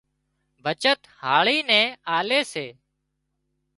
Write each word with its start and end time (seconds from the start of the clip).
بچت 0.63 0.99
هاۯي 1.19 1.57
نين 1.69 1.87
آلي 2.17 2.41
سي 2.51 2.67